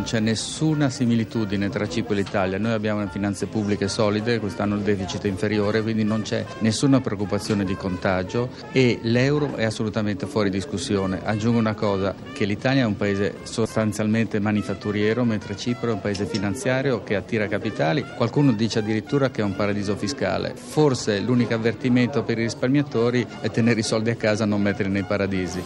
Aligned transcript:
Non 0.00 0.08
c'è 0.08 0.20
nessuna 0.20 0.88
similitudine 0.88 1.68
tra 1.68 1.86
Cipro 1.86 2.14
e 2.14 2.16
l'Italia. 2.16 2.56
Noi 2.56 2.72
abbiamo 2.72 3.06
finanze 3.08 3.44
pubbliche 3.44 3.86
solide, 3.86 4.40
quest'anno 4.40 4.76
il 4.76 4.80
deficit 4.80 5.24
è 5.24 5.28
inferiore, 5.28 5.82
quindi 5.82 6.04
non 6.04 6.22
c'è 6.22 6.42
nessuna 6.60 7.02
preoccupazione 7.02 7.66
di 7.66 7.76
contagio 7.76 8.48
e 8.72 9.00
l'euro 9.02 9.56
è 9.56 9.64
assolutamente 9.64 10.24
fuori 10.24 10.48
discussione. 10.48 11.20
Aggiungo 11.22 11.58
una 11.58 11.74
cosa, 11.74 12.14
che 12.32 12.46
l'Italia 12.46 12.84
è 12.84 12.86
un 12.86 12.96
paese 12.96 13.40
sostanzialmente 13.42 14.40
manifatturiero, 14.40 15.22
mentre 15.24 15.54
Cipro 15.54 15.90
è 15.90 15.92
un 15.92 16.00
paese 16.00 16.24
finanziario 16.24 17.04
che 17.04 17.14
attira 17.14 17.46
capitali. 17.46 18.02
Qualcuno 18.16 18.52
dice 18.52 18.78
addirittura 18.78 19.28
che 19.28 19.42
è 19.42 19.44
un 19.44 19.54
paradiso 19.54 19.96
fiscale. 19.96 20.54
Forse 20.54 21.20
l'unico 21.20 21.52
avvertimento 21.52 22.22
per 22.22 22.38
i 22.38 22.44
risparmiatori 22.44 23.26
è 23.42 23.50
tenere 23.50 23.80
i 23.80 23.82
soldi 23.82 24.08
a 24.08 24.16
casa 24.16 24.44
e 24.44 24.46
non 24.46 24.62
metterli 24.62 24.92
nei 24.92 25.04
paradisi. 25.04 25.62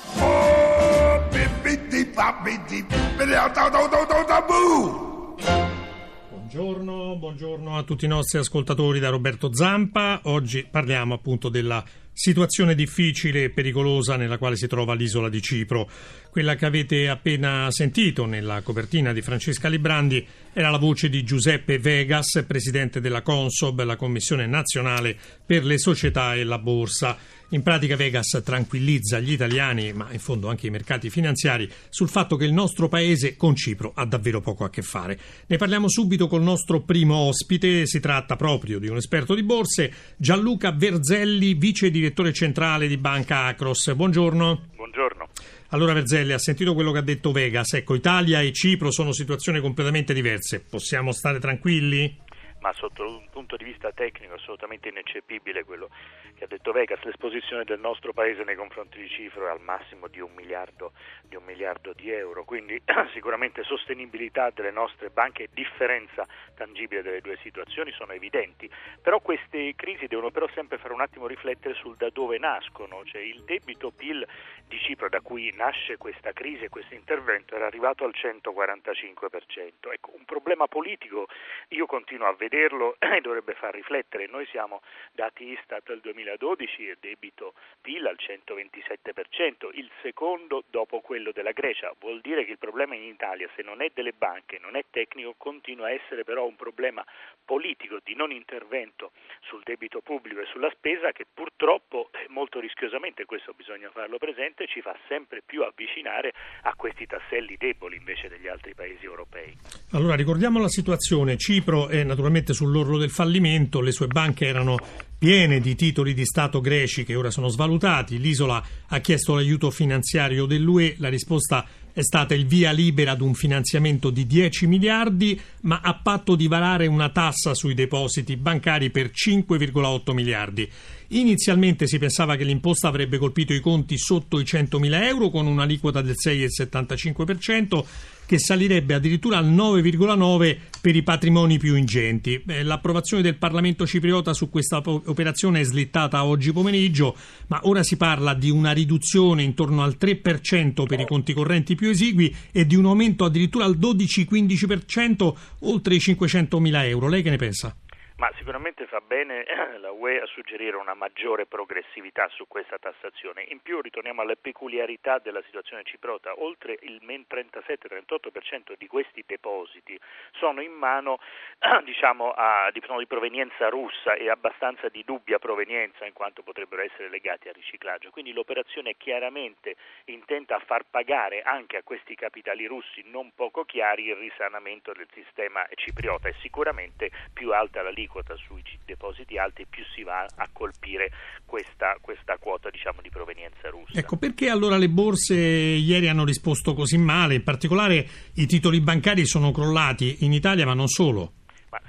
Buongiorno, 6.28 7.16
buongiorno 7.16 7.76
a 7.76 7.82
tutti 7.82 8.04
i 8.04 8.08
nostri 8.08 8.38
ascoltatori 8.38 9.00
da 9.00 9.08
Roberto 9.08 9.54
Zampa. 9.54 10.20
Oggi 10.24 10.66
parliamo 10.70 11.14
appunto 11.14 11.48
della 11.48 11.82
situazione 12.12 12.74
difficile 12.74 13.44
e 13.44 13.50
pericolosa 13.50 14.16
nella 14.16 14.38
quale 14.38 14.56
si 14.56 14.68
trova 14.68 14.94
l'isola 14.94 15.28
di 15.28 15.40
Cipro. 15.40 15.88
Quella 16.30 16.54
che 16.54 16.66
avete 16.66 17.08
appena 17.08 17.70
sentito 17.70 18.26
nella 18.26 18.60
copertina 18.60 19.12
di 19.12 19.22
Francesca 19.22 19.68
Librandi 19.68 20.24
era 20.52 20.70
la 20.70 20.78
voce 20.78 21.08
di 21.08 21.24
Giuseppe 21.24 21.78
Vegas, 21.78 22.44
presidente 22.46 23.00
della 23.00 23.22
Consob, 23.22 23.82
la 23.82 23.96
Commissione 23.96 24.46
nazionale 24.46 25.16
per 25.44 25.64
le 25.64 25.78
società 25.78 26.34
e 26.34 26.44
la 26.44 26.58
borsa. 26.58 27.16
In 27.50 27.62
pratica 27.62 27.94
Vegas 27.94 28.40
tranquillizza 28.44 29.20
gli 29.20 29.32
italiani, 29.32 29.92
ma 29.92 30.10
in 30.10 30.18
fondo 30.18 30.48
anche 30.48 30.66
i 30.66 30.70
mercati 30.70 31.10
finanziari, 31.10 31.70
sul 31.90 32.08
fatto 32.08 32.36
che 32.36 32.46
il 32.46 32.52
nostro 32.52 32.88
paese 32.88 33.36
con 33.36 33.54
Cipro 33.54 33.92
ha 33.94 34.06
davvero 34.06 34.40
poco 34.40 34.64
a 34.64 34.70
che 34.70 34.82
fare. 34.82 35.18
Ne 35.46 35.56
parliamo 35.56 35.88
subito 35.88 36.26
col 36.26 36.42
nostro 36.42 36.80
primo 36.80 37.16
ospite, 37.16 37.86
si 37.86 38.00
tratta 38.00 38.36
proprio 38.36 38.78
di 38.78 38.88
un 38.88 38.96
esperto 38.96 39.34
di 39.34 39.42
borse, 39.42 39.92
Gianluca 40.16 40.72
Verzelli, 40.72 41.54
vice 41.54 41.90
direttore 41.90 42.32
centrale 42.32 42.88
di 42.88 42.96
Banca 42.96 43.44
Acros. 43.44 43.94
Buongiorno. 43.94 44.70
Buongiorno. 44.74 45.28
Allora 45.68 45.92
Verzelli, 45.92 46.32
ha 46.32 46.38
sentito 46.38 46.72
quello 46.74 46.92
che 46.92 46.98
ha 46.98 47.02
detto 47.02 47.30
Vegas. 47.30 47.74
Ecco, 47.74 47.94
Italia 47.94 48.40
e 48.40 48.52
Cipro 48.52 48.90
sono 48.90 49.12
situazioni 49.12 49.60
completamente 49.60 50.14
diverse. 50.14 50.60
Possiamo 50.60 51.12
stare 51.12 51.38
tranquilli? 51.38 52.22
ma 52.64 52.72
sotto 52.72 53.06
un 53.06 53.28
punto 53.30 53.56
di 53.56 53.64
vista 53.64 53.92
tecnico 53.92 54.32
assolutamente 54.32 54.88
ineccepibile 54.88 55.64
quello 55.64 55.90
che 56.34 56.44
ha 56.44 56.46
detto 56.46 56.72
Vegas, 56.72 57.02
l'esposizione 57.02 57.64
del 57.64 57.80
nostro 57.80 58.12
paese 58.12 58.44
nei 58.44 58.56
confronti 58.56 59.00
di 59.00 59.08
Cipro 59.08 59.46
è 59.46 59.50
al 59.50 59.60
massimo 59.60 60.08
di 60.08 60.20
un 60.20 60.32
miliardo 60.34 60.92
di, 61.22 61.36
un 61.36 61.44
miliardo 61.44 61.92
di 61.92 62.10
euro, 62.10 62.44
quindi 62.44 62.80
sicuramente 63.12 63.62
sostenibilità 63.62 64.50
delle 64.50 64.70
nostre 64.70 65.10
banche 65.10 65.44
e 65.44 65.48
differenza 65.52 66.26
tangibile 66.54 67.02
delle 67.02 67.20
due 67.20 67.38
situazioni 67.42 67.92
sono 67.92 68.12
evidenti, 68.12 68.70
però 69.00 69.20
queste 69.20 69.74
crisi 69.74 70.06
devono 70.06 70.30
però 70.30 70.48
sempre 70.54 70.78
fare 70.78 70.92
un 70.92 71.00
attimo 71.00 71.26
riflettere 71.26 71.74
sul 71.74 71.96
da 71.96 72.10
dove 72.10 72.38
nascono, 72.38 73.04
cioè 73.04 73.20
il 73.20 73.42
debito 73.44 73.90
PIL 73.90 74.26
di 74.66 74.78
Cipro 74.78 75.08
da 75.08 75.20
cui 75.20 75.52
nasce 75.54 75.96
questa 75.96 76.32
crisi 76.32 76.64
e 76.64 76.68
questo 76.68 76.94
intervento 76.94 77.54
era 77.54 77.66
arrivato 77.66 78.04
al 78.04 78.12
145%. 78.14 79.92
Ecco, 79.92 80.12
un 80.16 80.24
problema 80.24 80.66
politico 80.66 81.28
io 81.68 81.86
continuo 81.86 82.26
a 82.26 82.34
vederlo 82.34 82.96
dovrebbe 83.22 83.54
far 83.54 83.74
riflettere. 83.74 84.26
Noi 84.26 84.46
siamo 84.46 84.80
dati 85.12 85.44
Istat 85.44 85.88
del 85.88 86.00
2012 86.24 86.88
e 86.88 86.96
debito 87.00 87.52
PIL 87.80 88.06
al 88.06 88.16
127%, 88.16 89.68
il 89.74 89.90
secondo 90.02 90.64
dopo 90.70 91.00
quello 91.00 91.32
della 91.32 91.52
Grecia. 91.52 91.92
Vuol 92.00 92.20
dire 92.20 92.44
che 92.44 92.52
il 92.52 92.58
problema 92.58 92.94
in 92.94 93.02
Italia, 93.04 93.48
se 93.54 93.62
non 93.62 93.82
è 93.82 93.90
delle 93.92 94.12
banche, 94.16 94.58
non 94.58 94.76
è 94.76 94.84
tecnico, 94.90 95.34
continua 95.36 95.86
a 95.86 95.92
essere 95.92 96.24
però 96.24 96.46
un 96.46 96.56
problema 96.56 97.04
politico 97.44 97.98
di 98.02 98.14
non 98.14 98.32
intervento 98.32 99.12
sul 99.42 99.60
debito 99.64 100.00
pubblico 100.00 100.40
e 100.40 100.46
sulla 100.50 100.70
spesa 100.70 101.12
che 101.12 101.26
purtroppo 101.32 102.10
molto 102.28 102.58
rischiosamente, 102.58 103.26
questo 103.26 103.52
bisogna 103.52 103.90
farlo 103.90 104.16
presente, 104.16 104.66
ci 104.66 104.80
fa 104.80 104.96
sempre 105.08 105.42
più 105.44 105.62
avvicinare 105.62 106.32
a 106.62 106.74
questi 106.74 107.06
tasselli 107.06 107.56
deboli 107.58 107.96
invece 107.96 108.28
degli 108.28 108.48
altri 108.48 108.74
paesi 108.74 109.04
europei. 109.04 109.54
Allora 109.92 110.14
ricordiamo 110.14 110.58
la 110.58 110.68
situazione, 110.68 111.36
Cipro 111.36 111.88
è 111.88 112.02
naturalmente 112.02 112.54
sull'orlo 112.54 112.96
del 112.96 113.10
fallimento, 113.10 113.80
le 113.80 113.92
sue 113.92 114.06
banche 114.06 114.46
erano 114.46 114.76
piene 115.18 115.60
di 115.60 115.74
titoli 115.74 116.13
di 116.14 116.24
Stato 116.24 116.60
greci 116.60 117.04
che 117.04 117.14
ora 117.14 117.30
sono 117.30 117.48
svalutati, 117.48 118.18
l'isola 118.18 118.64
ha 118.86 118.98
chiesto 119.00 119.34
l'aiuto 119.34 119.70
finanziario 119.70 120.46
dell'UE, 120.46 120.94
la 120.98 121.08
risposta 121.08 121.66
è 121.92 122.02
stata 122.02 122.34
il 122.34 122.46
via 122.46 122.72
libera 122.72 123.12
ad 123.12 123.20
un 123.20 123.34
finanziamento 123.34 124.10
di 124.10 124.26
10 124.26 124.66
miliardi, 124.66 125.40
ma 125.60 125.80
a 125.80 125.94
patto 125.94 126.34
di 126.34 126.48
varare 126.48 126.88
una 126.88 127.10
tassa 127.10 127.54
sui 127.54 127.74
depositi 127.74 128.36
bancari 128.36 128.90
per 128.90 129.10
5,8 129.10 130.12
miliardi. 130.12 130.68
Inizialmente 131.14 131.86
si 131.86 131.98
pensava 131.98 132.34
che 132.34 132.42
l'imposta 132.42 132.88
avrebbe 132.88 133.18
colpito 133.18 133.52
i 133.52 133.60
conti 133.60 133.96
sotto 133.98 134.40
i 134.40 134.44
100 134.44 134.80
mila 134.80 135.06
euro 135.06 135.30
con 135.30 135.46
un'aliquota 135.46 136.02
del 136.02 136.16
6,75%, 136.20 137.84
che 138.26 138.38
salirebbe 138.40 138.94
addirittura 138.94 139.38
al 139.38 139.48
9,9% 139.48 140.56
per 140.80 140.96
i 140.96 141.04
patrimoni 141.04 141.58
più 141.58 141.76
ingenti. 141.76 142.42
L'approvazione 142.62 143.22
del 143.22 143.36
Parlamento 143.36 143.86
cipriota 143.86 144.32
su 144.34 144.50
questa 144.50 144.82
operazione 144.84 145.60
è 145.60 145.62
slittata 145.62 146.24
oggi 146.24 146.52
pomeriggio, 146.52 147.16
ma 147.46 147.60
ora 147.62 147.84
si 147.84 147.96
parla 147.96 148.34
di 148.34 148.50
una 148.50 148.72
riduzione 148.72 149.44
intorno 149.44 149.84
al 149.84 149.96
3% 150.00 150.84
per 150.84 150.98
i 150.98 151.06
conti 151.06 151.32
correnti 151.32 151.76
più 151.76 151.90
esigui 151.90 152.34
e 152.50 152.66
di 152.66 152.74
un 152.74 152.86
aumento 152.86 153.24
addirittura 153.24 153.66
al 153.66 153.78
12-15% 153.78 155.32
oltre 155.60 155.94
i 155.94 156.00
500 156.00 156.58
mila 156.58 156.84
euro. 156.84 157.06
Lei 157.06 157.22
che 157.22 157.30
ne 157.30 157.36
pensa? 157.36 157.76
Ma 158.16 158.30
sicuramente 158.36 158.86
fa 158.86 159.00
bene 159.00 159.44
la 159.80 159.90
UE 159.90 160.20
a 160.20 160.26
suggerire 160.26 160.76
una 160.76 160.94
maggiore 160.94 161.46
progressività 161.46 162.28
su 162.28 162.46
questa 162.46 162.78
tassazione. 162.78 163.44
In 163.48 163.58
più 163.60 163.80
ritorniamo 163.80 164.22
alle 164.22 164.36
peculiarità 164.36 165.18
della 165.18 165.42
situazione 165.42 165.82
ciprota. 165.82 166.32
Oltre 166.40 166.78
il 166.82 167.02
37-38% 167.04 168.74
di 168.78 168.86
questi 168.86 169.24
depositi 169.26 169.98
sono 170.34 170.60
in 170.60 170.70
mano 170.70 171.18
diciamo, 171.84 172.30
a, 172.30 172.70
di, 172.72 172.80
di 172.80 173.06
provenienza 173.08 173.68
russa 173.68 174.14
e 174.14 174.30
abbastanza 174.30 174.88
di 174.88 175.02
dubbia 175.04 175.40
provenienza 175.40 176.06
in 176.06 176.12
quanto 176.12 176.44
potrebbero 176.44 176.82
essere 176.82 177.08
legati 177.08 177.48
al 177.48 177.54
riciclaggio. 177.54 178.10
Quindi 178.10 178.32
l'operazione 178.32 178.94
chiaramente 178.96 179.74
intenta 180.04 180.54
a 180.54 180.60
far 180.60 180.84
pagare 180.88 181.42
anche 181.42 181.78
a 181.78 181.82
questi 181.82 182.14
capitali 182.14 182.66
russi 182.66 183.02
non 183.06 183.32
poco 183.34 183.64
chiari 183.64 184.04
il 184.04 184.14
risanamento 184.14 184.92
del 184.92 185.08
sistema 185.12 185.66
cipriota 185.74 186.28
e 186.28 186.34
sicuramente 186.38 187.10
più 187.32 187.52
alta 187.52 187.82
la 187.82 187.88
linea 187.88 188.02
l'aliquota 188.04 188.34
sui 188.36 188.62
depositi 188.84 189.38
alti 189.38 189.66
più 189.68 189.82
si 189.94 190.02
va 190.02 190.26
a 190.36 190.48
colpire 190.52 191.10
questa, 191.44 191.96
questa 192.00 192.36
quota 192.38 192.70
diciamo, 192.70 193.00
di 193.02 193.10
provenienza 193.10 193.68
russa. 193.70 193.98
Ecco, 193.98 194.16
perché 194.16 194.48
allora 194.48 194.76
le 194.76 194.88
borse 194.88 195.34
ieri 195.34 196.08
hanno 196.08 196.24
risposto 196.24 196.74
così 196.74 196.98
male? 196.98 197.34
In 197.34 197.42
particolare 197.42 198.06
i 198.34 198.46
titoli 198.46 198.80
bancari 198.80 199.26
sono 199.26 199.50
crollati 199.50 200.24
in 200.24 200.32
Italia 200.32 200.66
ma 200.66 200.74
non 200.74 200.88
solo 200.88 201.32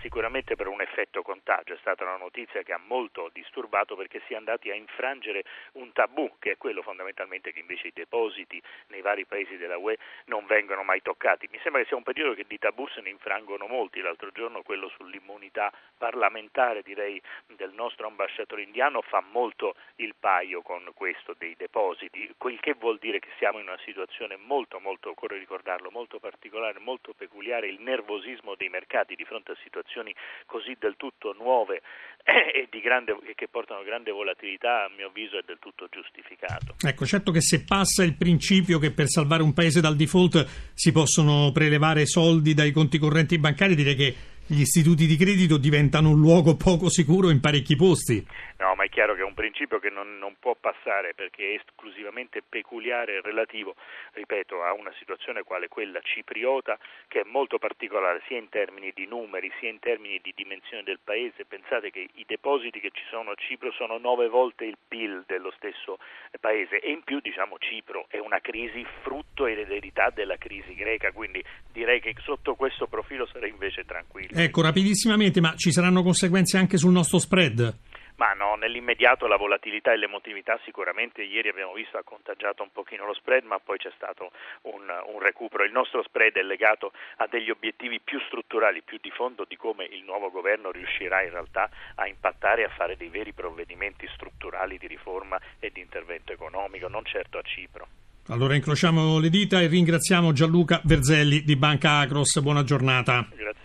sicuramente 0.05 0.55
per 0.55 0.67
un 0.67 0.81
effetto 0.81 1.23
contagio 1.23 1.73
è 1.73 1.77
stata 1.77 2.03
una 2.03 2.17
notizia 2.17 2.61
che 2.61 2.73
ha 2.73 2.77
molto 2.85 3.31
disturbato 3.33 3.95
perché 3.95 4.21
si 4.27 4.33
è 4.33 4.35
andati 4.35 4.69
a 4.69 4.75
infrangere 4.75 5.43
un 5.73 5.91
tabù 5.93 6.33
che 6.37 6.51
è 6.51 6.57
quello 6.57 6.83
fondamentalmente 6.83 7.51
che 7.51 7.57
invece 7.57 7.87
i 7.87 7.91
depositi 7.91 8.61
nei 8.89 9.01
vari 9.01 9.25
paesi 9.25 9.57
della 9.57 9.77
UE 9.77 9.97
non 10.25 10.45
vengono 10.45 10.83
mai 10.83 11.01
toccati. 11.01 11.47
Mi 11.49 11.59
sembra 11.63 11.81
che 11.81 11.87
sia 11.87 11.97
un 11.97 12.03
periodo 12.03 12.35
che 12.35 12.45
di 12.47 12.59
tabù 12.59 12.87
se 12.89 13.01
ne 13.01 13.09
infrangono 13.09 13.65
molti, 13.65 13.99
l'altro 13.99 14.29
giorno 14.29 14.61
quello 14.61 14.89
sull'immunità 14.89 15.73
parlamentare 15.97 16.83
direi 16.83 17.19
del 17.47 17.73
nostro 17.73 18.05
ambasciatore 18.05 18.61
indiano 18.61 19.01
fa 19.01 19.23
molto 19.31 19.73
il 19.95 20.13
paio 20.19 20.61
con 20.61 20.87
questo 20.93 21.33
dei 21.35 21.55
depositi, 21.57 22.31
quel 22.37 22.59
che 22.59 22.73
vuol 22.73 22.99
dire 22.99 23.17
che 23.17 23.29
siamo 23.39 23.57
in 23.57 23.67
una 23.67 23.79
situazione 23.83 24.35
molto 24.35 24.79
molto, 24.79 25.09
occorre 25.09 25.39
ricordarlo, 25.39 25.89
molto 25.89 26.19
particolare, 26.19 26.77
molto 26.77 27.13
peculiare, 27.13 27.65
il 27.65 27.81
nervosismo 27.81 28.53
dei 28.53 28.69
mercati 28.69 29.15
di 29.15 29.25
fronte 29.25 29.53
a 29.53 29.57
situazioni 29.63 29.93
situazioni 29.95 30.13
così 30.45 30.75
del 30.77 30.95
tutto 30.97 31.33
nuove 31.37 31.81
e 32.25 32.67
grande, 32.81 33.15
che 33.35 33.47
portano 33.47 33.83
grande 33.83 34.11
volatilità, 34.11 34.85
a 34.85 34.91
mio 34.95 35.07
avviso, 35.07 35.37
è 35.37 35.43
del 35.45 35.57
tutto 35.59 35.87
giustificato. 35.89 36.75
Ecco, 36.85 37.05
certo 37.05 37.31
che 37.31 37.41
se 37.41 37.63
passa 37.63 38.03
il 38.03 38.15
principio 38.15 38.79
che 38.79 38.91
per 38.91 39.07
salvare 39.07 39.43
un 39.43 39.53
paese 39.53 39.79
dal 39.79 39.95
default 39.95 40.73
si 40.73 40.91
possono 40.91 41.51
prelevare 41.51 42.05
soldi 42.05 42.53
dai 42.53 42.71
conti 42.71 42.97
correnti 42.97 43.37
bancari, 43.37 43.75
direi 43.75 43.95
che 43.95 44.15
gli 44.47 44.61
istituti 44.61 45.07
di 45.07 45.17
credito 45.17 45.57
diventano 45.57 46.09
un 46.09 46.19
luogo 46.19 46.55
poco 46.55 46.87
sicuro 46.89 47.31
in 47.31 47.39
parecchi 47.39 47.75
posti. 47.75 48.23
No, 48.57 48.73
ma 48.75 48.85
è 48.85 48.89
chiaro 48.89 49.15
che 49.15 49.21
è 49.21 49.25
un 49.25 49.33
principio 49.33 49.79
che 49.79 49.89
non, 49.89 50.17
non 50.17 50.35
può 50.39 50.55
passare 50.55 51.13
perché 51.13 51.51
è 51.51 51.59
esclusivamente 51.59 52.41
peculiare 52.47 53.17
e 53.17 53.21
relativo, 53.21 53.75
ripeto, 54.13 54.63
a 54.63 54.73
una 54.73 54.93
situazione 54.99 55.43
quale 55.43 55.67
quella 55.67 55.99
cipriota 56.01 56.77
che 57.07 57.21
è 57.21 57.23
molto 57.25 57.57
particolare 57.57 58.21
sia 58.27 58.37
in 58.37 58.49
termini 58.49 58.91
di 58.93 59.07
numeri 59.07 59.51
sia 59.59 59.69
in 59.69 59.79
termini 59.79 60.19
di 60.21 60.31
dimensione 60.35 60.83
del 60.83 60.99
paese. 61.03 61.45
Pensate 61.45 61.89
che 61.89 62.07
i 62.13 62.23
depositi 62.25 62.79
che 62.79 62.91
ci 62.93 63.03
sono 63.09 63.31
a 63.31 63.35
Cipro 63.35 63.71
sono 63.71 63.97
nove 63.97 64.27
volte 64.29 64.65
il 64.65 64.77
PIL 64.87 65.23
dello 65.25 65.51
stesso 65.57 65.97
paese 66.39 66.79
e 66.79 66.91
in 66.91 67.03
più 67.03 67.19
diciamo 67.19 67.57
Cipro 67.57 68.05
è 68.09 68.19
una 68.19 68.39
crisi 68.39 68.85
frutto 69.01 69.47
ed 69.47 69.57
eredità 69.57 70.11
della 70.11 70.37
crisi 70.37 70.75
greca, 70.75 71.11
quindi 71.11 71.43
direi 71.71 71.99
che 71.99 72.13
sotto 72.19 72.55
questo 72.55 72.87
profilo 72.87 73.25
sarei 73.25 73.49
invece 73.49 73.83
tranquillo. 73.85 74.34
Ecco, 74.37 74.61
rapidissimamente, 74.61 75.39
ma 75.39 75.55
ci 75.55 75.71
saranno 75.71 76.03
conseguenze 76.03 76.57
anche 76.57 76.77
sul 76.77 76.91
nostro 76.91 77.19
spread? 77.19 77.73
Ma 78.17 78.33
no, 78.33 78.55
nell'immediato 78.55 79.27
la 79.27 79.37
volatilità 79.37 79.93
e 79.93 79.97
l'emotività 79.97 80.59
sicuramente 80.65 81.21
ieri 81.21 81.47
abbiamo 81.47 81.71
visto 81.71 81.97
ha 81.97 82.03
contagiato 82.03 82.61
un 82.61 82.69
pochino 82.73 83.05
lo 83.05 83.13
spread, 83.13 83.45
ma 83.45 83.59
poi 83.59 83.77
c'è 83.77 83.91
stato 83.95 84.31
un, 84.63 84.83
un, 85.07 85.19
recupero. 85.21 85.63
Il 85.63 85.71
nostro 85.71 86.03
spread 86.03 86.35
è 86.35 86.41
legato 86.41 86.91
a 87.17 87.27
degli 87.29 87.49
obiettivi 87.49 88.01
più 88.01 88.19
strutturali, 88.27 88.81
più 88.83 88.97
di 89.01 89.09
fondo 89.09 89.45
di 89.47 89.55
come 89.55 89.85
il 89.85 90.03
nuovo 90.03 90.29
governo 90.29 90.69
riuscirà 90.69 91.23
in 91.23 91.31
realtà 91.31 91.69
a 91.95 92.05
impattare 92.05 92.63
e 92.63 92.65
a 92.65 92.75
fare 92.75 92.97
dei 92.97 93.09
veri 93.09 93.31
provvedimenti 93.31 94.05
strutturali 94.15 94.77
di 94.77 94.87
riforma 94.87 95.39
e 95.59 95.71
di 95.71 95.79
intervento 95.79 96.33
economico, 96.33 96.89
non 96.89 97.05
certo 97.05 97.37
a 97.37 97.41
Cipro. 97.41 97.87
Allora 98.27 98.55
incrociamo 98.55 99.19
le 99.19 99.29
dita 99.29 99.61
e 99.61 99.67
ringraziamo 99.67 100.31
Gianluca 100.31 100.81
Verzelli 100.83 101.43
di 101.43 101.55
Banca 101.55 101.99
Acros. 101.99 102.41
Buona 102.41 102.63
giornata. 102.63 103.27
Grazie. 103.35 103.64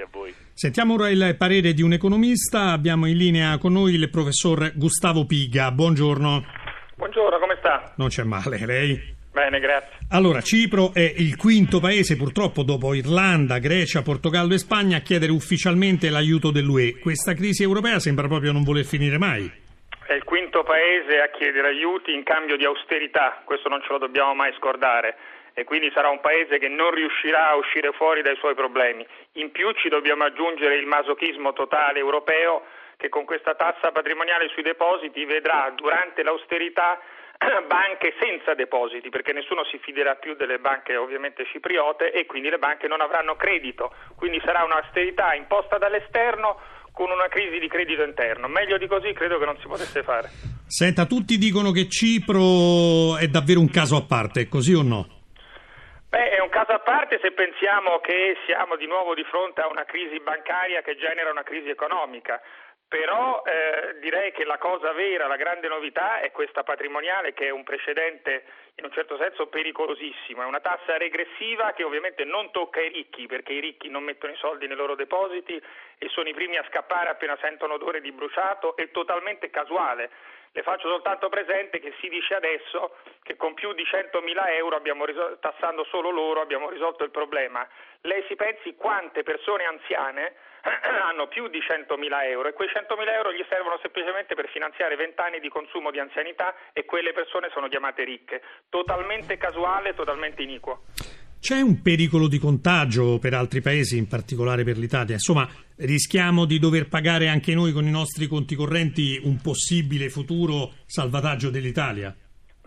Sentiamo 0.60 0.92
ora 0.92 1.08
il 1.08 1.36
parere 1.38 1.72
di 1.72 1.80
un 1.80 1.94
economista. 1.94 2.72
Abbiamo 2.72 3.06
in 3.06 3.16
linea 3.16 3.56
con 3.56 3.72
noi 3.72 3.94
il 3.94 4.10
professor 4.10 4.72
Gustavo 4.74 5.24
Piga. 5.24 5.72
Buongiorno. 5.72 6.44
Buongiorno, 6.96 7.38
come 7.38 7.56
sta? 7.60 7.94
Non 7.96 8.08
c'è 8.08 8.24
male, 8.24 8.66
lei? 8.66 9.14
Bene, 9.32 9.58
grazie. 9.58 9.88
Allora, 10.08 10.42
Cipro 10.42 10.92
è 10.92 11.14
il 11.16 11.36
quinto 11.36 11.80
paese, 11.80 12.14
purtroppo, 12.14 12.62
dopo 12.62 12.92
Irlanda, 12.92 13.56
Grecia, 13.56 14.02
Portogallo 14.02 14.52
e 14.52 14.58
Spagna, 14.58 14.98
a 14.98 15.00
chiedere 15.00 15.32
ufficialmente 15.32 16.10
l'aiuto 16.10 16.50
dell'UE. 16.50 16.98
Questa 16.98 17.32
crisi 17.32 17.62
europea 17.62 17.98
sembra 17.98 18.28
proprio 18.28 18.52
non 18.52 18.62
voler 18.62 18.84
finire 18.84 19.16
mai 19.16 19.50
è 20.10 20.14
il 20.14 20.24
quinto 20.24 20.64
paese 20.64 21.20
a 21.20 21.28
chiedere 21.28 21.68
aiuti 21.68 22.12
in 22.12 22.24
cambio 22.24 22.56
di 22.56 22.64
austerità, 22.64 23.42
questo 23.44 23.68
non 23.68 23.80
ce 23.82 23.92
lo 23.92 23.98
dobbiamo 23.98 24.34
mai 24.34 24.52
scordare 24.54 25.16
e 25.54 25.62
quindi 25.62 25.88
sarà 25.94 26.08
un 26.08 26.18
paese 26.18 26.58
che 26.58 26.66
non 26.66 26.90
riuscirà 26.90 27.50
a 27.50 27.54
uscire 27.54 27.92
fuori 27.92 28.20
dai 28.20 28.34
suoi 28.34 28.56
problemi. 28.56 29.06
In 29.34 29.52
più 29.52 29.70
ci 29.70 29.88
dobbiamo 29.88 30.24
aggiungere 30.24 30.74
il 30.74 30.86
masochismo 30.86 31.52
totale 31.52 32.00
europeo 32.00 32.64
che 32.96 33.08
con 33.08 33.24
questa 33.24 33.54
tassa 33.54 33.92
patrimoniale 33.92 34.48
sui 34.48 34.64
depositi 34.64 35.24
vedrà 35.26 35.70
durante 35.76 36.24
l'austerità 36.24 36.98
banche 37.68 38.12
senza 38.18 38.54
depositi 38.54 39.10
perché 39.10 39.32
nessuno 39.32 39.62
si 39.62 39.78
fiderà 39.78 40.16
più 40.16 40.34
delle 40.34 40.58
banche 40.58 40.96
ovviamente 40.96 41.44
cipriote 41.44 42.10
e 42.10 42.26
quindi 42.26 42.50
le 42.50 42.58
banche 42.58 42.88
non 42.88 43.00
avranno 43.00 43.36
credito, 43.36 43.94
quindi 44.16 44.42
sarà 44.44 44.64
un'austerità 44.64 45.34
imposta 45.34 45.78
dall'esterno 45.78 46.58
con 47.00 47.10
una 47.10 47.28
crisi 47.28 47.58
di 47.58 47.66
credito 47.66 48.02
interno. 48.02 48.46
Meglio 48.46 48.76
di 48.76 48.86
così 48.86 49.14
credo 49.14 49.38
che 49.38 49.46
non 49.46 49.56
si 49.56 49.66
potesse 49.66 50.02
fare. 50.02 50.28
Senta, 50.68 51.06
tutti 51.06 51.38
dicono 51.38 51.72
che 51.72 51.88
Cipro 51.88 53.16
è 53.16 53.24
davvero 53.26 53.60
un 53.60 53.70
caso 53.70 53.96
a 53.96 54.04
parte, 54.04 54.48
così 54.48 54.74
o 54.74 54.82
no? 54.82 55.08
Beh, 56.10 56.36
è 56.36 56.40
un 56.42 56.50
caso 56.50 56.72
a 56.72 56.80
parte 56.80 57.18
se 57.22 57.32
pensiamo 57.32 58.00
che 58.00 58.36
siamo 58.44 58.76
di 58.76 58.84
nuovo 58.84 59.14
di 59.14 59.24
fronte 59.24 59.62
a 59.62 59.68
una 59.68 59.84
crisi 59.84 60.20
bancaria 60.20 60.82
che 60.82 60.96
genera 60.96 61.30
una 61.30 61.42
crisi 61.42 61.70
economica. 61.70 62.38
Però 62.86 63.44
eh, 63.46 63.96
direi 64.00 64.32
che 64.32 64.44
la 64.44 64.58
cosa 64.58 64.92
vera, 64.92 65.26
la 65.26 65.40
grande 65.40 65.68
novità 65.68 66.20
è 66.20 66.30
questa 66.32 66.64
patrimoniale 66.64 67.32
che 67.32 67.46
è 67.46 67.50
un 67.50 67.64
precedente 67.64 68.44
in 68.80 68.86
un 68.86 68.92
certo 68.92 69.18
senso 69.18 69.46
pericolosissimo, 69.46 70.42
è 70.42 70.46
una 70.46 70.60
tassa 70.60 70.96
regressiva 70.96 71.72
che 71.72 71.84
ovviamente 71.84 72.24
non 72.24 72.50
tocca 72.50 72.80
i 72.80 72.88
ricchi 72.88 73.26
perché 73.26 73.52
i 73.52 73.60
ricchi 73.60 73.88
non 73.88 74.02
mettono 74.02 74.32
i 74.32 74.36
soldi 74.36 74.66
nei 74.66 74.76
loro 74.76 74.94
depositi 74.94 75.62
e 75.98 76.08
sono 76.08 76.28
i 76.28 76.34
primi 76.34 76.56
a 76.56 76.64
scappare 76.68 77.10
appena 77.10 77.36
sentono 77.40 77.74
odore 77.74 78.00
di 78.00 78.10
bruciato, 78.10 78.74
è 78.76 78.90
totalmente 78.90 79.50
casuale. 79.50 80.10
Le 80.52 80.62
faccio 80.62 80.88
soltanto 80.88 81.28
presente 81.28 81.78
che 81.78 81.92
si 82.00 82.08
dice 82.08 82.34
adesso 82.34 82.96
che 83.22 83.36
con 83.36 83.52
più 83.54 83.72
di 83.74 83.84
100.000 83.84 84.48
euro, 84.54 84.80
risol- 85.04 85.38
tassando 85.40 85.84
solo 85.84 86.10
loro, 86.10 86.40
abbiamo 86.40 86.70
risolto 86.70 87.04
il 87.04 87.10
problema. 87.10 87.68
Lei 88.00 88.24
si 88.28 88.34
pensi 88.34 88.74
quante 88.74 89.22
persone 89.22 89.64
anziane 89.64 90.34
hanno 91.10 91.28
più 91.28 91.48
di 91.48 91.58
100.000 91.58 92.30
euro 92.30 92.48
e 92.48 92.52
quei 92.52 92.68
100.000 92.68 93.12
euro 93.14 93.32
gli 93.32 93.44
servono 93.48 93.78
semplicemente 93.82 94.34
per 94.34 94.48
finanziare 94.48 94.96
20 94.96 95.20
anni 95.20 95.40
di 95.40 95.48
consumo 95.48 95.90
di 95.90 95.98
anzianità 95.98 96.54
e 96.72 96.84
quelle 96.84 97.12
persone 97.12 97.48
sono 97.52 97.68
chiamate 97.68 98.04
ricche. 98.04 98.42
Totalmente 98.68 99.36
casuale, 99.36 99.94
totalmente 99.94 100.42
iniquo. 100.42 100.84
C'è 101.40 101.60
un 101.60 101.80
pericolo 101.80 102.28
di 102.28 102.38
contagio 102.38 103.18
per 103.18 103.32
altri 103.32 103.62
paesi, 103.62 103.96
in 103.96 104.06
particolare 104.06 104.62
per 104.62 104.76
l'Italia? 104.76 105.14
Insomma, 105.14 105.48
rischiamo 105.76 106.44
di 106.44 106.58
dover 106.58 106.86
pagare 106.86 107.28
anche 107.28 107.54
noi 107.54 107.72
con 107.72 107.86
i 107.86 107.90
nostri 107.90 108.26
conti 108.26 108.54
correnti 108.54 109.18
un 109.24 109.40
possibile 109.40 110.10
futuro 110.10 110.72
salvataggio 110.84 111.48
dell'Italia? 111.48 112.14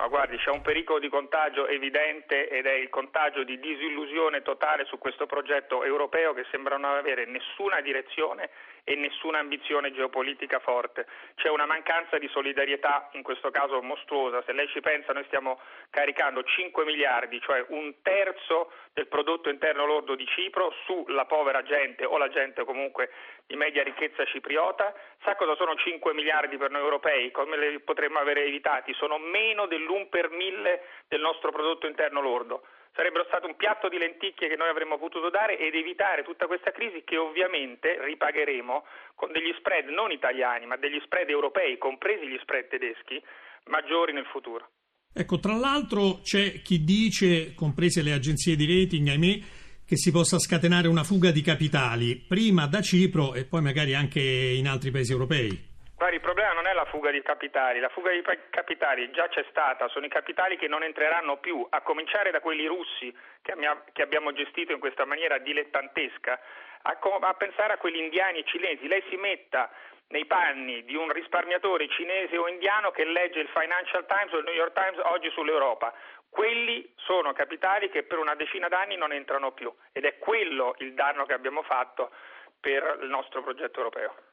Ma 0.04 0.10
guardi, 0.10 0.36
c'è 0.36 0.50
un 0.50 0.62
pericolo 0.62 1.00
di 1.00 1.08
contagio 1.08 1.66
evidente 1.66 2.50
ed 2.50 2.66
è 2.66 2.74
il 2.74 2.90
contagio 2.90 3.46
di 3.46 3.58
disillusione 3.58 4.42
totale 4.42 4.84
su 4.84 4.98
questo 4.98 5.26
progetto 5.26 5.82
europeo 5.86 6.34
che 6.34 6.46
sembra 6.52 6.76
non 6.76 6.98
avere 6.98 7.24
nessuna 7.26 7.80
direzione 7.80 8.50
e 8.84 8.96
nessuna 8.96 9.40
ambizione 9.40 9.94
geopolitica 9.94 10.60
forte. 10.60 11.08
C'è 11.36 11.50
una 11.50 11.66
mancanza 11.66 12.18
di 12.18 12.28
solidarietà, 12.30 13.10
in 13.14 13.24
questo 13.24 13.50
caso 13.50 13.82
mostruosa. 13.82 14.44
Se 14.44 14.52
lei 14.52 14.68
ci 14.70 14.82
pensa, 14.82 15.14
noi 15.14 15.24
stiamo 15.26 15.60
caricando 15.90 16.44
5 16.44 16.84
miliardi, 16.84 17.40
cioè 17.42 17.64
un 17.70 17.94
terzo 18.02 18.72
del 18.94 19.08
prodotto 19.08 19.50
interno 19.50 19.86
lordo 19.86 20.16
di 20.16 20.26
Cipro, 20.28 20.74
sulla 20.86 21.26
povera 21.26 21.64
gente 21.64 22.06
o 22.06 22.18
la 22.18 22.30
gente 22.30 22.64
comunque 22.66 23.10
di 23.48 23.56
media 23.56 23.84
ricchezza 23.84 24.26
cipriota. 24.26 24.94
Sa 25.24 25.36
cosa 25.36 25.56
sono 25.56 25.76
5 25.76 26.14
miliardi 26.14 26.58
per 26.58 26.70
noi 26.70 26.82
europei? 26.82 27.32
Come 27.32 27.58
li 27.58 27.80
potremmo 27.80 28.20
avere 28.20 28.44
evitati? 28.44 28.94
Sono 28.94 29.18
meno 29.18 29.66
dell'1 29.66 30.10
per 30.10 30.30
mille 30.30 30.84
del 31.08 31.22
nostro 31.22 31.52
prodotto 31.52 31.88
interno 31.88 32.22
lordo 32.22 32.64
sarebbero 32.96 33.26
stato 33.26 33.48
un 33.48 33.56
piatto 33.56 33.90
di 33.90 33.98
lenticchie 33.98 34.48
che 34.48 34.56
noi 34.56 34.70
avremmo 34.70 34.98
potuto 34.98 35.30
dare 35.30 35.58
ed 35.58 35.74
evitare 35.74 36.24
tutta 36.24 36.46
questa 36.46 36.72
crisi 36.72 37.04
che 37.04 37.18
ovviamente 37.18 37.98
ripagheremo 38.00 38.86
con 39.16 39.32
degli 39.32 39.54
spread 39.58 39.90
non 39.90 40.12
italiani 40.12 40.66
ma 40.66 40.78
degli 40.78 41.02
spread 41.04 41.30
europei, 41.30 41.78
compresi 41.78 42.28
gli 42.28 42.38
spread 42.42 42.68
tedeschi, 42.68 43.22
maggiori 43.66 44.14
nel 44.14 44.26
futuro. 44.26 44.70
Ecco, 45.14 45.40
tra 45.40 45.56
l'altro 45.56 46.22
c'è 46.24 46.62
chi 46.62 46.84
dice, 46.84 47.54
comprese 47.54 48.02
le 48.02 48.14
agenzie 48.14 48.56
di 48.56 48.66
rating, 48.66 49.08
ahimè, 49.10 49.40
che 49.86 49.98
si 49.98 50.12
possa 50.12 50.40
scatenare 50.40 50.88
una 50.88 51.04
fuga 51.04 51.30
di 51.32 51.42
capitali, 51.42 52.16
prima 52.16 52.66
da 52.66 52.82
Cipro 52.82 53.34
e 53.34 53.46
poi 53.46 53.62
magari 53.62 53.94
anche 53.94 54.22
in 54.22 54.68
altri 54.68 54.90
paesi 54.90 55.12
europei. 55.12 55.73
Guardi, 56.04 56.20
il 56.20 56.28
problema 56.28 56.52
non 56.52 56.68
è 56.68 56.74
la 56.74 56.84
fuga 56.84 57.12
di 57.12 57.22
capitali, 57.22 57.80
la 57.80 57.88
fuga 57.88 58.12
di 58.12 58.22
capitali 58.50 59.10
già 59.12 59.30
c'è 59.30 59.46
stata, 59.50 59.88
sono 59.88 60.06
i 60.06 60.10
capitali 60.10 60.58
che 60.58 60.68
non 60.68 60.84
entreranno 60.84 61.38
più, 61.38 61.66
a 61.70 61.80
cominciare 61.80 62.30
da 62.30 62.42
quelli 62.42 62.66
russi 62.66 63.16
che, 63.42 63.54
abbiamo 64.02 64.34
gestito 64.34 64.74
in 64.74 64.82
questa 64.82 65.06
maniera 65.06 65.38
dilettantesca, 65.38 66.38
a, 66.82 67.34
pensare 67.36 67.72
a 67.72 67.78
quelli 67.78 68.00
indiani 68.00 68.40
e 68.40 68.44
cinesi. 68.44 68.86
Lei 68.86 69.02
si 69.08 69.16
metta 69.16 69.72
nei 70.10 70.26
panni 70.26 70.84
di 70.84 70.94
un 70.94 71.10
risparmiatore 71.10 71.88
cinese 71.88 72.36
o 72.36 72.50
indiano 72.50 72.92
che 72.92 73.06
legge 73.06 73.40
il 73.40 73.48
Financial 73.48 74.06
Times 74.06 74.34
o 74.34 74.40
il 74.40 74.44
New 74.44 74.56
York 74.56 74.74
Times 74.74 75.00
oggi 75.06 75.30
sull'Europa. 75.30 75.94
Quelli 76.30 76.86
sono 76.98 77.32
capitali 77.32 77.90
che 77.90 78.04
per 78.04 78.18
una 78.18 78.36
decina 78.36 78.68
d'anni 78.68 78.98
non 78.98 79.14
entrano 79.14 79.54
più 79.54 79.74
ed 79.94 80.04
è 80.04 80.18
quello 80.18 80.76
il 80.80 80.96
danno 80.96 81.26
che 81.26 81.34
abbiamo 81.34 81.64
fatto 81.64 82.12
per 82.60 83.00
il 83.02 83.08
nostro 83.08 83.42
progetto 83.42 83.78
europeo. 83.78 84.33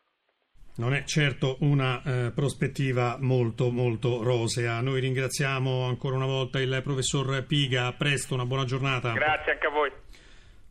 Non 0.80 0.94
è 0.94 1.04
certo 1.04 1.58
una 1.60 2.02
eh, 2.02 2.30
prospettiva 2.30 3.18
molto 3.20 3.70
molto 3.70 4.22
rosea. 4.22 4.80
Noi 4.80 5.00
ringraziamo 5.00 5.84
ancora 5.84 6.16
una 6.16 6.24
volta 6.24 6.58
il 6.58 6.80
professor 6.82 7.44
Piga. 7.44 7.84
A 7.84 7.92
presto, 7.92 8.32
una 8.32 8.46
buona 8.46 8.64
giornata. 8.64 9.12
Grazie 9.12 9.52
anche 9.52 9.66
a 9.66 9.70
voi. 9.70 9.90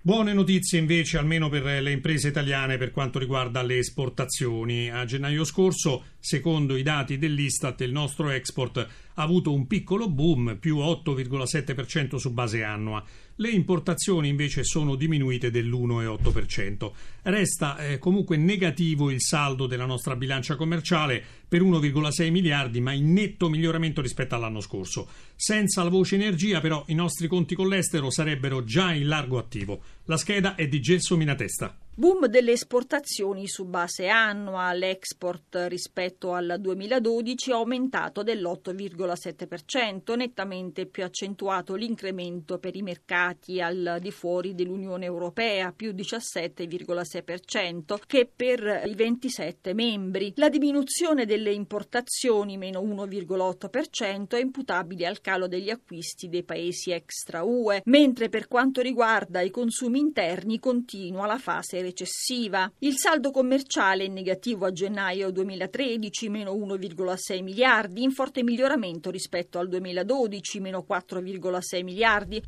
Buone 0.02 0.34
notizie 0.34 0.80
invece 0.80 1.20
almeno 1.20 1.48
per 1.50 1.62
le 1.62 1.92
imprese 1.92 2.30
italiane 2.30 2.78
per 2.78 2.90
quanto 2.90 3.20
riguarda 3.20 3.62
le 3.62 3.78
esportazioni. 3.78 4.90
A 4.90 5.06
gennaio 5.06 5.44
scorso, 5.44 6.04
secondo 6.20 6.76
i 6.76 6.84
dati 6.84 7.18
dell'Istat, 7.18 7.82
il 7.82 7.92
nostro 7.92 8.30
export 8.30 8.78
ha 8.78 9.24
avuto 9.24 9.54
un 9.54 9.68
piccolo 9.68 10.10
boom, 10.10 10.58
più 10.60 10.78
8,7% 10.78 12.16
su 12.16 12.32
base 12.32 12.64
annua. 12.64 13.04
Le 13.36 13.50
importazioni 13.50 14.28
invece 14.28 14.64
sono 14.64 14.96
diminuite 14.96 15.50
dell'1,8%. 15.50 16.92
Resta 17.24 17.78
eh, 17.78 17.98
comunque 17.98 18.38
negativo 18.38 19.10
il 19.10 19.22
saldo 19.22 19.66
della 19.66 19.86
nostra 19.86 20.16
bilancia 20.16 20.56
commerciale 20.56 21.24
per 21.48 21.62
1,6 21.62 22.32
miliardi, 22.32 22.82
ma 22.82 22.92
in 22.92 23.14
netto 23.14 23.50
miglioramento 23.50 24.02
rispetto 24.02 24.36
all'anno 24.36 24.60
scorso. 24.60 25.08
Senza 25.36 25.84
la 25.84 25.90
voce 25.90 26.16
energia, 26.16 26.60
però, 26.60 26.84
i 26.88 26.96
nostri 26.96 27.28
conti 27.28 27.56
con 27.56 27.68
l'estero 27.68 28.10
sarebbero 28.10 28.64
già 28.64 28.94
in 28.94 29.08
largo 29.08 29.38
attivo. 29.38 29.82
La 30.06 30.18
scheda 30.18 30.56
è 30.56 30.68
di 30.68 30.82
Gelso 30.82 31.16
Minatesta. 31.16 31.78
Boom 32.00 32.28
delle 32.28 32.54
esportazioni 32.54 33.50
su 33.50 33.66
base 33.66 34.08
annua, 34.08 34.72
l'export 34.72 35.66
rispetto 35.68 36.32
al 36.32 36.56
2012 36.58 37.50
è 37.50 37.54
aumentato 37.54 38.24
dell'8,7%, 38.24 40.16
nettamente 40.16 40.86
più 40.86 41.04
accentuato 41.04 41.76
l'incremento 41.76 42.58
per 42.58 42.78
i 42.78 42.84
mercati 42.84 43.60
al 43.60 43.98
di 44.00 44.12
fuori 44.12 44.56
dell'Unione 44.56 45.04
Europea, 45.04 45.74
più 45.74 45.92
17,6%, 45.92 47.98
che 48.08 48.32
per 48.34 48.84
i 48.86 48.96
27 48.96 49.74
membri. 49.74 50.32
La 50.38 50.48
diminuzione 50.48 51.26
delle 51.26 51.52
importazioni, 51.52 52.56
meno 52.56 52.82
1,8%, 52.82 54.38
è 54.38 54.40
imputabile 54.40 55.06
al 55.06 55.20
calo 55.20 55.50
degli 55.50 55.70
acquisti 55.70 56.30
dei 56.30 56.44
paesi 56.44 56.92
extra 56.92 57.44
UE, 57.44 57.82
mentre 57.84 58.30
per 58.30 58.48
quanto 58.48 58.80
riguarda 58.80 59.42
i 59.42 59.50
consumi 59.50 60.00
interni 60.00 60.60
continua 60.60 61.26
la 61.26 61.38
fase 61.38 61.88
recessiva. 61.90 62.72
Il 62.80 62.96
saldo 62.98 63.32
commerciale 63.32 64.06
è 64.06 64.08
negativo 64.08 64.66
a 64.66 64.72
gennaio 64.72 65.32
2013, 65.32 66.30
meno 66.30 66.54
1,6 66.54 67.44
miliardi, 67.44 68.04
in 68.04 68.12
forte 68.12 68.44
miglioramento 68.44 69.10
rispetto 69.10 69.60
al 69.60 69.68
2012, 69.68 70.60
meno 70.60 70.86
4,6 70.88 71.84
miliardi. 71.84 72.42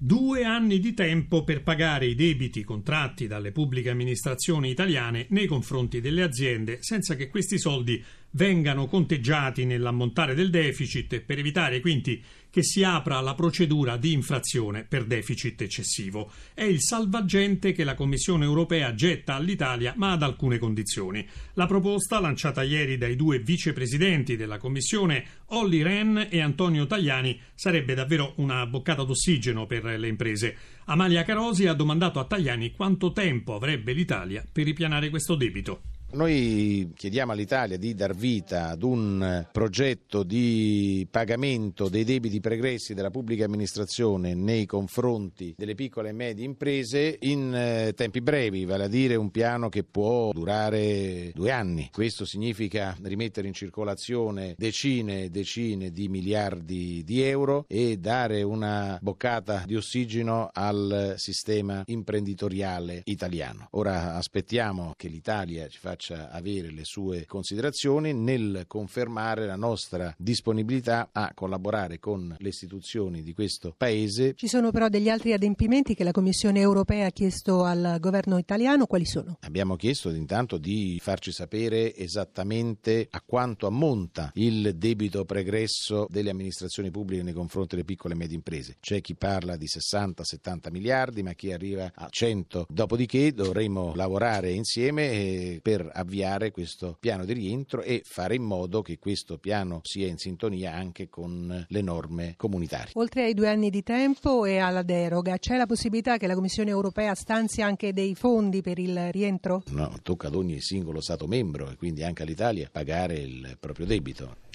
Due 0.00 0.44
anni 0.44 0.78
di 0.78 0.94
tempo 0.94 1.42
per 1.42 1.64
pagare 1.64 2.06
i 2.06 2.14
debiti 2.14 2.62
contratti 2.62 3.26
dalle 3.26 3.50
pubbliche 3.50 3.90
amministrazioni 3.90 4.70
italiane 4.70 5.26
nei 5.30 5.46
confronti 5.46 6.00
delle 6.00 6.22
aziende 6.22 6.78
senza 6.82 7.16
che 7.16 7.26
questi 7.26 7.58
soldi 7.58 8.00
vengano 8.32 8.86
conteggiati 8.86 9.64
nell'ammontare 9.64 10.34
del 10.34 10.50
deficit 10.50 11.20
per 11.20 11.38
evitare 11.38 11.80
quindi 11.80 12.22
che 12.50 12.62
si 12.62 12.82
apra 12.82 13.20
la 13.20 13.34
procedura 13.34 13.96
di 13.96 14.12
infrazione 14.12 14.84
per 14.84 15.04
deficit 15.04 15.60
eccessivo. 15.62 16.30
È 16.54 16.62
il 16.62 16.80
salvagente 16.80 17.72
che 17.72 17.84
la 17.84 17.94
Commissione 17.94 18.44
europea 18.44 18.94
getta 18.94 19.34
all'Italia, 19.34 19.92
ma 19.96 20.12
ad 20.12 20.22
alcune 20.22 20.58
condizioni. 20.58 21.26
La 21.54 21.66
proposta, 21.66 22.20
lanciata 22.20 22.62
ieri 22.62 22.96
dai 22.96 23.16
due 23.16 23.38
vicepresidenti 23.40 24.36
della 24.36 24.58
Commissione, 24.58 25.24
Olli 25.48 25.82
Rehn 25.82 26.28
e 26.30 26.40
Antonio 26.40 26.86
Tajani, 26.86 27.38
sarebbe 27.54 27.94
davvero 27.94 28.32
una 28.36 28.66
boccata 28.66 29.04
d'ossigeno 29.04 29.66
per 29.66 29.84
le 29.84 30.08
imprese. 30.08 30.56
Amalia 30.86 31.24
Carosi 31.24 31.66
ha 31.66 31.74
domandato 31.74 32.18
a 32.18 32.24
Tajani 32.24 32.72
quanto 32.72 33.12
tempo 33.12 33.54
avrebbe 33.54 33.92
l'Italia 33.92 34.44
per 34.50 34.64
ripianare 34.64 35.10
questo 35.10 35.34
debito. 35.34 35.97
Noi 36.10 36.90
chiediamo 36.96 37.32
all'Italia 37.32 37.76
di 37.76 37.94
dar 37.94 38.14
vita 38.14 38.70
ad 38.70 38.82
un 38.82 39.46
progetto 39.52 40.22
di 40.22 41.06
pagamento 41.10 41.90
dei 41.90 42.02
debiti 42.02 42.40
pregressi 42.40 42.94
della 42.94 43.10
pubblica 43.10 43.44
amministrazione 43.44 44.32
nei 44.32 44.64
confronti 44.64 45.52
delle 45.54 45.74
piccole 45.74 46.08
e 46.08 46.12
medie 46.12 46.46
imprese 46.46 47.18
in 47.20 47.54
eh, 47.54 47.92
tempi 47.94 48.22
brevi, 48.22 48.64
vale 48.64 48.84
a 48.84 48.88
dire 48.88 49.16
un 49.16 49.30
piano 49.30 49.68
che 49.68 49.84
può 49.84 50.32
durare 50.32 51.30
due 51.34 51.50
anni. 51.50 51.90
Questo 51.92 52.24
significa 52.24 52.96
rimettere 53.02 53.46
in 53.46 53.52
circolazione 53.52 54.54
decine 54.56 55.24
e 55.24 55.28
decine 55.28 55.90
di 55.90 56.08
miliardi 56.08 57.04
di 57.04 57.20
euro 57.20 57.66
e 57.68 57.98
dare 57.98 58.42
una 58.42 58.98
boccata 59.02 59.64
di 59.66 59.76
ossigeno 59.76 60.48
al 60.54 61.16
sistema 61.18 61.82
imprenditoriale 61.84 63.02
italiano. 63.04 63.68
Ora 63.72 64.14
aspettiamo 64.14 64.94
che 64.96 65.08
l'Italia 65.08 65.68
ci 65.68 65.78
faccia 65.78 65.96
faccia 65.98 66.30
avere 66.30 66.70
le 66.70 66.84
sue 66.84 67.26
considerazioni 67.26 68.14
nel 68.14 68.64
confermare 68.68 69.46
la 69.46 69.56
nostra 69.56 70.14
disponibilità 70.16 71.08
a 71.10 71.32
collaborare 71.34 71.98
con 71.98 72.36
le 72.38 72.48
istituzioni 72.48 73.24
di 73.24 73.34
questo 73.34 73.74
Paese. 73.76 74.34
Ci 74.34 74.46
sono 74.46 74.70
però 74.70 74.88
degli 74.88 75.08
altri 75.08 75.32
adempimenti 75.32 75.96
che 75.96 76.04
la 76.04 76.12
Commissione 76.12 76.60
europea 76.60 77.06
ha 77.06 77.10
chiesto 77.10 77.64
al 77.64 77.96
governo 77.98 78.38
italiano, 78.38 78.86
quali 78.86 79.04
sono? 79.04 79.38
Abbiamo 79.40 79.74
chiesto 79.74 80.10
intanto 80.10 80.56
di 80.56 80.98
farci 81.02 81.32
sapere 81.32 81.96
esattamente 81.96 83.08
a 83.10 83.20
quanto 83.26 83.66
ammonta 83.66 84.30
il 84.34 84.76
debito 84.76 85.24
pregresso 85.24 86.06
delle 86.08 86.30
amministrazioni 86.30 86.92
pubbliche 86.92 87.24
nei 87.24 87.32
confronti 87.32 87.74
delle 87.74 87.86
piccole 87.86 88.14
e 88.14 88.16
medie 88.16 88.36
imprese. 88.36 88.76
C'è 88.78 89.00
chi 89.00 89.16
parla 89.16 89.56
di 89.56 89.66
60-70 89.66 90.70
miliardi, 90.70 91.22
ma 91.24 91.32
chi 91.32 91.50
arriva 91.50 91.90
a 91.92 92.06
100. 92.08 92.66
Dopodiché 92.68 93.32
dovremo 93.32 93.94
lavorare 93.96 94.52
insieme 94.52 95.58
per 95.88 95.90
avviare 95.94 96.50
questo 96.50 96.96
piano 96.98 97.24
di 97.24 97.32
rientro 97.32 97.82
e 97.82 98.02
fare 98.04 98.34
in 98.34 98.42
modo 98.42 98.82
che 98.82 98.98
questo 98.98 99.38
piano 99.38 99.80
sia 99.82 100.06
in 100.06 100.18
sintonia 100.18 100.74
anche 100.74 101.08
con 101.08 101.66
le 101.66 101.80
norme 101.80 102.34
comunitarie. 102.36 102.92
Oltre 102.94 103.24
ai 103.24 103.34
due 103.34 103.48
anni 103.48 103.70
di 103.70 103.82
tempo 103.82 104.44
e 104.44 104.58
alla 104.58 104.82
deroga, 104.82 105.38
c'è 105.38 105.56
la 105.56 105.66
possibilità 105.66 106.16
che 106.16 106.26
la 106.26 106.34
Commissione 106.34 106.70
europea 106.70 107.14
stanzi 107.14 107.62
anche 107.62 107.92
dei 107.92 108.14
fondi 108.14 108.60
per 108.60 108.78
il 108.78 109.10
rientro? 109.12 109.62
No, 109.70 109.92
tocca 110.02 110.28
ad 110.28 110.34
ogni 110.34 110.60
singolo 110.60 111.00
Stato 111.00 111.26
membro 111.26 111.70
e 111.70 111.76
quindi 111.76 112.02
anche 112.04 112.22
all'Italia 112.22 112.68
pagare 112.70 113.14
il 113.14 113.56
proprio 113.58 113.86
debito. 113.86 114.46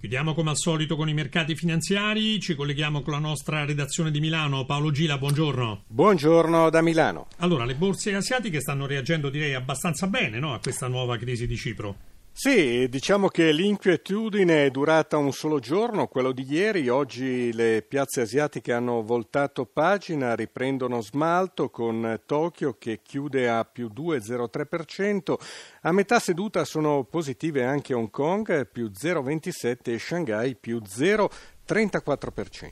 Chiudiamo 0.00 0.32
come 0.32 0.50
al 0.50 0.56
solito 0.56 0.94
con 0.94 1.08
i 1.08 1.12
mercati 1.12 1.56
finanziari, 1.56 2.38
ci 2.38 2.54
colleghiamo 2.54 3.02
con 3.02 3.14
la 3.14 3.18
nostra 3.18 3.64
redazione 3.64 4.12
di 4.12 4.20
Milano. 4.20 4.64
Paolo 4.64 4.92
Gila, 4.92 5.18
buongiorno. 5.18 5.82
Buongiorno 5.88 6.70
da 6.70 6.80
Milano. 6.82 7.26
Allora, 7.38 7.64
le 7.64 7.74
borse 7.74 8.14
asiatiche 8.14 8.60
stanno 8.60 8.86
reagendo 8.86 9.28
direi 9.28 9.54
abbastanza 9.54 10.06
bene 10.06 10.38
no, 10.38 10.54
a 10.54 10.60
questa 10.60 10.86
nuova 10.86 11.16
crisi 11.16 11.48
di 11.48 11.56
Cipro. 11.56 11.96
Sì, 12.40 12.86
diciamo 12.88 13.26
che 13.26 13.50
l'inquietudine 13.50 14.66
è 14.66 14.70
durata 14.70 15.16
un 15.16 15.32
solo 15.32 15.58
giorno, 15.58 16.06
quello 16.06 16.30
di 16.30 16.46
ieri. 16.48 16.88
Oggi 16.88 17.52
le 17.52 17.82
piazze 17.82 18.20
asiatiche 18.20 18.72
hanno 18.72 19.02
voltato 19.02 19.66
pagina, 19.66 20.36
riprendono 20.36 21.00
smalto 21.00 21.68
con 21.68 22.20
Tokyo 22.26 22.76
che 22.78 23.00
chiude 23.02 23.48
a 23.48 23.64
più 23.64 23.90
2,03%. 23.92 25.34
A 25.80 25.90
metà 25.90 26.20
seduta 26.20 26.64
sono 26.64 27.02
positive 27.02 27.64
anche 27.64 27.92
Hong 27.92 28.10
Kong, 28.10 28.68
più 28.68 28.88
0,27% 28.96 29.90
e 29.90 29.98
Shanghai 29.98 30.54
più 30.54 30.78
0,34%. 30.78 32.70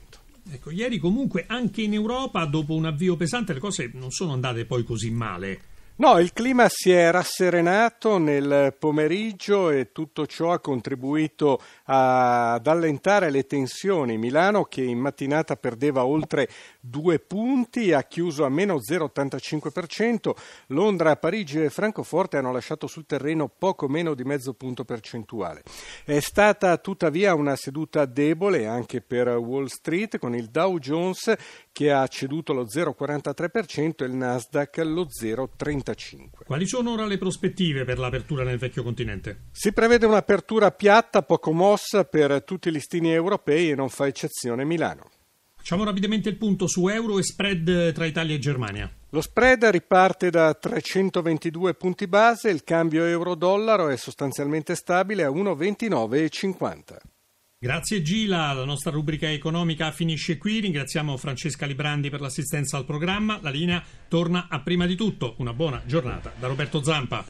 Ecco, 0.49 0.71
ieri 0.71 0.97
comunque 0.97 1.43
anche 1.45 1.81
in 1.81 1.91
Europa, 1.93 2.45
dopo 2.45 2.73
un 2.73 2.85
avvio 2.85 3.17
pesante, 3.17 3.51
le 3.51 3.59
cose 3.59 3.91
non 3.95 4.11
sono 4.11 4.31
andate 4.31 4.63
poi 4.63 4.85
così 4.85 5.11
male. 5.11 5.75
No, 5.99 6.19
il 6.19 6.31
clima 6.31 6.67
si 6.69 6.91
è 6.91 7.09
rasserenato 7.09 8.19
nel 8.19 8.75
pomeriggio 8.77 9.71
e 9.71 9.91
tutto 9.91 10.27
ciò 10.27 10.51
ha 10.51 10.59
contribuito 10.59 11.59
ad 11.85 12.67
allentare 12.67 13.31
le 13.31 13.47
tensioni. 13.47 14.15
Milano, 14.15 14.65
che 14.65 14.83
in 14.83 14.99
mattinata 14.99 15.55
perdeva 15.55 16.05
oltre 16.05 16.49
due 16.79 17.17
punti, 17.17 17.93
ha 17.93 18.03
chiuso 18.03 18.45
a 18.45 18.49
meno 18.49 18.75
0,85%. 18.75 20.35
Londra, 20.67 21.15
Parigi 21.15 21.63
e 21.63 21.71
Francoforte 21.71 22.37
hanno 22.37 22.51
lasciato 22.51 22.85
sul 22.85 23.07
terreno 23.07 23.47
poco 23.49 23.87
meno 23.87 24.13
di 24.13 24.23
mezzo 24.23 24.53
punto 24.53 24.85
percentuale. 24.85 25.63
È 26.05 26.19
stata 26.19 26.77
tuttavia 26.77 27.33
una 27.33 27.55
seduta 27.55 28.05
debole 28.05 28.67
anche 28.67 29.01
per 29.01 29.29
Wall 29.29 29.65
Street, 29.65 30.19
con 30.19 30.35
il 30.35 30.49
Dow 30.49 30.77
Jones 30.77 31.33
che 31.77 31.91
ha 31.91 32.07
ceduto 32.07 32.53
lo 32.53 32.63
0,43% 32.63 34.01
e 34.01 34.05
il 34.05 34.15
Nasdaq 34.15 34.77
lo 34.77 35.05
0,35%. 35.05 36.29
Quali 36.43 36.65
sono 36.65 36.93
ora 36.93 37.05
le 37.05 37.19
prospettive 37.19 37.85
per 37.85 37.99
l'apertura 37.99 38.43
nel 38.43 38.57
vecchio 38.57 38.81
continente? 38.81 39.43
Si 39.51 39.71
prevede 39.71 40.07
un'apertura 40.07 40.71
piatta, 40.71 41.21
poco 41.21 41.51
mossa 41.51 42.03
per 42.05 42.43
tutti 42.43 42.69
i 42.69 42.71
listini 42.71 43.11
europei 43.11 43.69
e 43.69 43.75
non 43.75 43.89
fa 43.89 44.07
eccezione 44.07 44.65
Milano. 44.65 45.11
Facciamo 45.55 45.83
rapidamente 45.83 46.29
il 46.29 46.37
punto 46.37 46.65
su 46.65 46.87
euro 46.87 47.19
e 47.19 47.23
spread 47.23 47.91
tra 47.91 48.07
Italia 48.07 48.33
e 48.33 48.39
Germania. 48.39 48.91
Lo 49.11 49.21
spread 49.21 49.63
riparte 49.65 50.31
da 50.31 50.55
322 50.55 51.75
punti 51.75 52.07
base, 52.07 52.49
il 52.49 52.63
cambio 52.63 53.05
euro-dollaro 53.05 53.89
è 53.89 53.97
sostanzialmente 53.97 54.73
stabile 54.73 55.25
a 55.25 55.29
1,2950. 55.29 57.16
Grazie 57.59 58.03
Gila, 58.03 58.53
la 58.53 58.65
nostra 58.65 58.91
rubrica 58.91 59.31
economica 59.31 59.91
finisce 59.91 60.37
qui, 60.37 60.59
ringraziamo 60.59 61.17
Francesca 61.17 61.65
Librandi 61.65 62.11
per 62.11 62.21
l'assistenza 62.21 62.77
al 62.77 62.85
programma, 62.85 63.39
la 63.41 63.49
linea 63.49 63.83
torna 64.07 64.45
a 64.47 64.59
prima 64.59 64.85
di 64.85 64.95
tutto, 64.95 65.33
una 65.39 65.53
buona 65.53 65.81
giornata 65.83 66.31
da 66.37 66.45
Roberto 66.45 66.83
Zampa. 66.83 67.25